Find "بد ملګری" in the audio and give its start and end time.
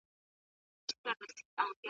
0.87-1.33